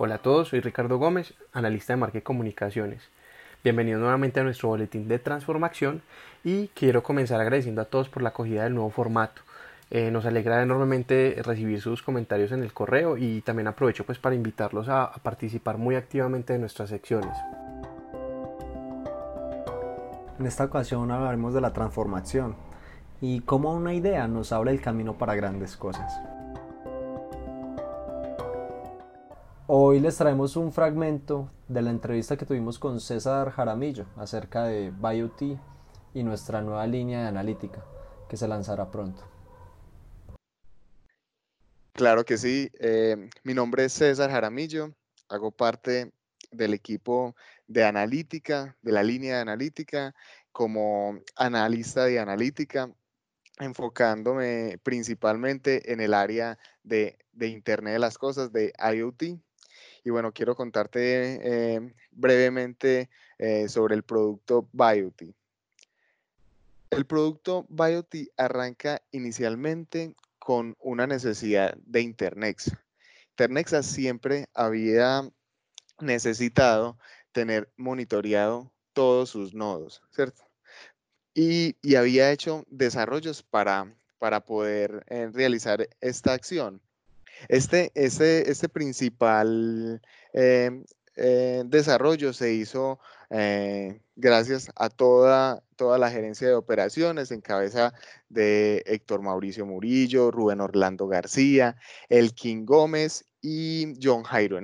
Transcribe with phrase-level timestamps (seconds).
[0.00, 3.02] Hola a todos, soy Ricardo Gómez, analista de y comunicaciones.
[3.64, 6.02] Bienvenidos nuevamente a nuestro boletín de transformación
[6.44, 9.42] y quiero comenzar agradeciendo a todos por la acogida del nuevo formato.
[9.90, 14.36] Eh, nos alegra enormemente recibir sus comentarios en el correo y también aprovecho pues para
[14.36, 17.36] invitarlos a, a participar muy activamente de nuestras secciones.
[20.38, 22.54] En esta ocasión hablaremos de la transformación
[23.20, 26.20] y cómo una idea nos abre el camino para grandes cosas.
[29.70, 34.90] Hoy les traemos un fragmento de la entrevista que tuvimos con César Jaramillo acerca de
[34.90, 35.60] BioT
[36.14, 37.84] y nuestra nueva línea de analítica
[38.30, 39.22] que se lanzará pronto.
[41.92, 42.70] Claro que sí.
[42.80, 44.94] Eh, mi nombre es César Jaramillo.
[45.28, 46.12] Hago parte
[46.50, 50.14] del equipo de analítica, de la línea de analítica,
[50.50, 52.90] como analista de analítica,
[53.58, 59.42] enfocándome principalmente en el área de, de Internet de las Cosas, de IoT.
[60.08, 65.34] Y bueno, quiero contarte eh, brevemente eh, sobre el producto BioT.
[66.88, 72.82] El producto BioT arranca inicialmente con una necesidad de Internexa.
[73.32, 75.30] Internexa siempre había
[76.00, 76.96] necesitado
[77.32, 80.42] tener monitoreado todos sus nodos, ¿cierto?
[81.34, 86.80] Y, y había hecho desarrollos para, para poder eh, realizar esta acción.
[87.48, 90.00] Este, este, este principal
[90.32, 90.82] eh,
[91.16, 92.98] eh, desarrollo se hizo
[93.30, 97.92] eh, gracias a toda, toda la gerencia de operaciones en cabeza
[98.28, 101.76] de Héctor Mauricio Murillo, Rubén Orlando García,
[102.08, 104.58] Elkin Gómez y John Jairo.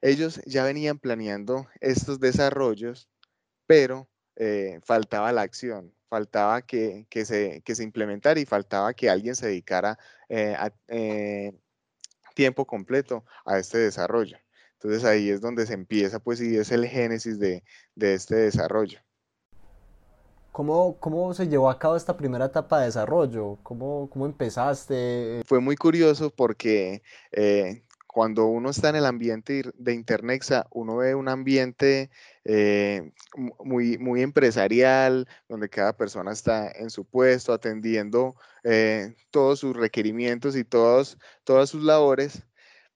[0.00, 3.08] Ellos ya venían planeando estos desarrollos,
[3.66, 4.08] pero
[4.84, 9.46] faltaba la acción, faltaba que, que, se, que, se, implementara y faltaba que alguien se
[9.46, 10.72] dedicara a,
[12.34, 14.38] tiempo completo a este desarrollo.
[14.74, 17.62] Entonces ahí es donde se empieza, pues, y es el génesis de,
[17.94, 18.98] de este desarrollo.
[20.52, 23.58] ¿Cómo, ¿Cómo, se llevó a cabo esta primera etapa de desarrollo?
[23.62, 25.42] ¿Cómo, cómo empezaste?
[25.46, 31.14] Fue muy curioso porque eh, cuando uno está en el ambiente de Internexa, uno ve
[31.14, 32.10] un ambiente
[32.44, 33.10] eh,
[33.64, 40.56] muy, muy empresarial, donde cada persona está en su puesto, atendiendo eh, todos sus requerimientos
[40.56, 42.42] y todos, todas sus labores,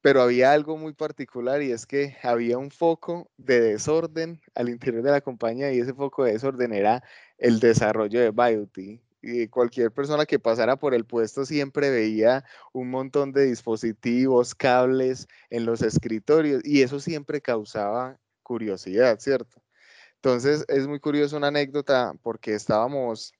[0.00, 5.04] pero había algo muy particular y es que había un foco de desorden al interior
[5.04, 7.04] de la compañía y ese foco de desorden era
[7.38, 12.90] el desarrollo de BioT y cualquier persona que pasara por el puesto siempre veía un
[12.90, 19.62] montón de dispositivos, cables en los escritorios y eso siempre causaba curiosidad, ¿cierto?
[20.16, 23.32] Entonces es muy curioso una anécdota porque estábamos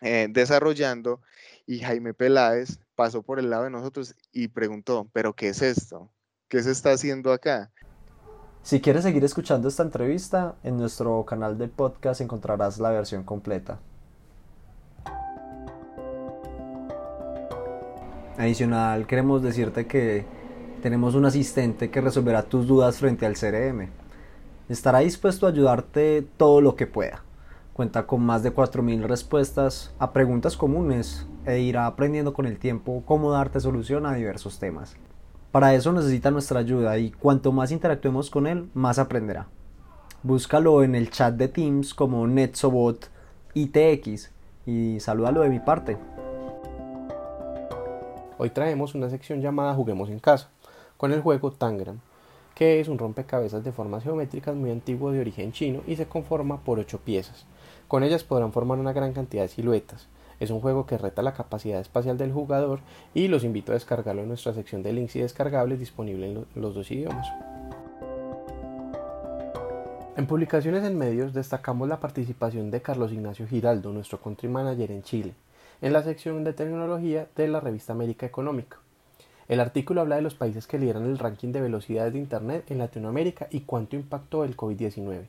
[0.00, 1.20] eh, desarrollando
[1.66, 6.12] y Jaime Peláez pasó por el lado de nosotros y preguntó, pero ¿qué es esto?
[6.48, 7.72] ¿Qué se está haciendo acá?
[8.62, 13.80] Si quieres seguir escuchando esta entrevista, en nuestro canal de podcast encontrarás la versión completa.
[18.42, 20.24] Adicional, queremos decirte que
[20.82, 23.88] tenemos un asistente que resolverá tus dudas frente al CRM.
[24.68, 27.22] Estará dispuesto a ayudarte todo lo que pueda.
[27.72, 33.04] Cuenta con más de 4.000 respuestas a preguntas comunes e irá aprendiendo con el tiempo
[33.06, 34.96] cómo darte solución a diversos temas.
[35.52, 39.46] Para eso necesita nuestra ayuda y cuanto más interactuemos con él, más aprenderá.
[40.24, 43.08] Búscalo en el chat de Teams como NetSobot
[43.54, 44.32] ITX
[44.66, 45.96] y salúdalo de mi parte.
[48.42, 50.48] Hoy traemos una sección llamada Juguemos en casa,
[50.96, 52.00] con el juego Tangram,
[52.56, 56.58] que es un rompecabezas de formas geométricas muy antiguo de origen chino y se conforma
[56.64, 57.46] por ocho piezas.
[57.86, 60.08] Con ellas podrán formar una gran cantidad de siluetas.
[60.40, 62.80] Es un juego que reta la capacidad espacial del jugador
[63.14, 66.74] y los invito a descargarlo en nuestra sección de links y descargables disponible en los
[66.74, 67.28] dos idiomas.
[70.16, 75.04] En publicaciones en medios destacamos la participación de Carlos Ignacio Giraldo, nuestro country manager en
[75.04, 75.34] Chile,
[75.82, 78.78] en la sección de tecnología de la revista América Económica.
[79.48, 82.78] El artículo habla de los países que lideran el ranking de velocidades de Internet en
[82.78, 85.26] Latinoamérica y cuánto impactó el COVID-19.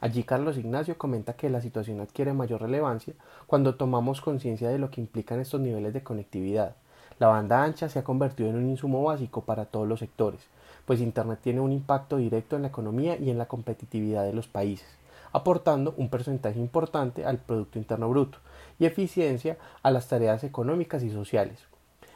[0.00, 3.14] Allí Carlos Ignacio comenta que la situación adquiere mayor relevancia
[3.48, 6.76] cuando tomamos conciencia de lo que implican estos niveles de conectividad.
[7.18, 10.40] La banda ancha se ha convertido en un insumo básico para todos los sectores,
[10.84, 14.46] pues Internet tiene un impacto directo en la economía y en la competitividad de los
[14.46, 14.86] países,
[15.32, 18.38] aportando un porcentaje importante al Producto Interno Bruto,
[18.78, 21.58] y eficiencia a las tareas económicas y sociales.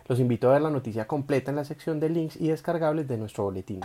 [0.07, 3.17] Los invito a ver la noticia completa en la sección de links y descargables de
[3.17, 3.81] nuestro boletín.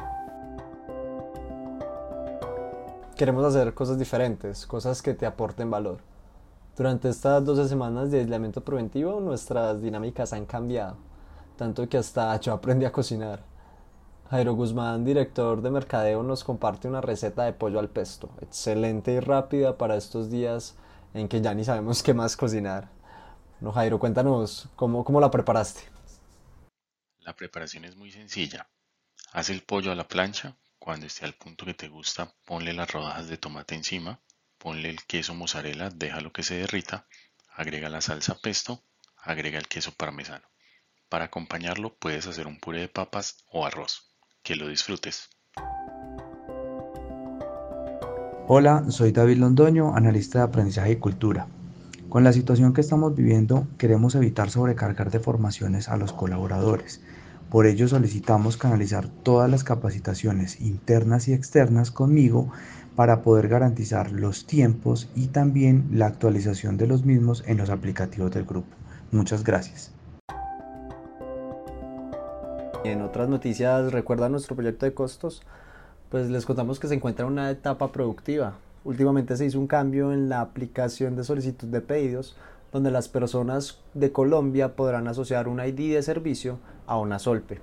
[3.16, 6.00] Queremos hacer cosas diferentes, cosas que te aporten valor.
[6.76, 10.98] Durante estas 12 semanas de aislamiento preventivo nuestras dinámicas han cambiado,
[11.56, 13.44] tanto que hasta yo aprendí a cocinar.
[14.30, 19.20] Jairo Guzmán, director de mercadeo, nos comparte una receta de pollo al pesto, excelente y
[19.20, 20.76] rápida para estos días
[21.16, 22.90] en que ya ni sabemos qué más cocinar.
[23.62, 25.82] No, Jairo, cuéntanos cómo, cómo la preparaste.
[27.20, 28.68] La preparación es muy sencilla.
[29.32, 32.92] Haz el pollo a la plancha, cuando esté al punto que te gusta, ponle las
[32.92, 34.20] rodajas de tomate encima,
[34.58, 37.08] ponle el queso mozzarella, déjalo que se derrita,
[37.54, 38.84] agrega la salsa pesto,
[39.18, 40.46] agrega el queso parmesano.
[41.08, 44.12] Para acompañarlo puedes hacer un puré de papas o arroz.
[44.44, 45.30] Que lo disfrutes.
[48.48, 51.48] Hola, soy David Londoño, analista de aprendizaje y cultura.
[52.10, 57.02] Con la situación que estamos viviendo, queremos evitar sobrecargar de formaciones a los colaboradores.
[57.50, 62.52] Por ello solicitamos canalizar todas las capacitaciones internas y externas conmigo
[62.96, 68.30] para poder garantizar los tiempos y también la actualización de los mismos en los aplicativos
[68.30, 68.70] del grupo.
[69.12, 69.92] Muchas gracias.
[72.84, 75.42] En otras noticias, ¿recuerdan nuestro proyecto de costos?
[76.10, 78.56] Pues les contamos que se encuentra en una etapa productiva.
[78.84, 82.36] Últimamente se hizo un cambio en la aplicación de solicitud de pedidos,
[82.72, 87.60] donde las personas de Colombia podrán asociar un ID de servicio a una Solpe.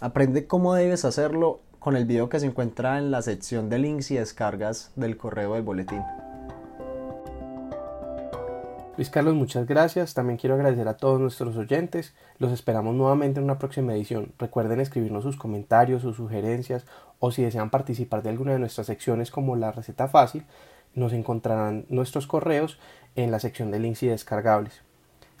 [0.00, 4.10] Aprende cómo debes hacerlo con el video que se encuentra en la sección de links
[4.10, 6.02] y descargas del correo del boletín.
[8.96, 10.14] Luis Carlos, muchas gracias.
[10.14, 12.14] También quiero agradecer a todos nuestros oyentes.
[12.38, 14.32] Los esperamos nuevamente en una próxima edición.
[14.38, 16.86] Recuerden escribirnos sus comentarios, sus sugerencias
[17.18, 20.46] o si desean participar de alguna de nuestras secciones como la receta fácil,
[20.94, 22.78] nos encontrarán nuestros correos
[23.16, 24.80] en la sección de links y descargables.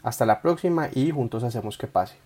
[0.02, 2.25] Hasta la próxima y juntos hacemos que pase.